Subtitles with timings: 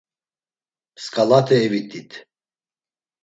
[0.95, 2.11] Msǩalate evit̆it.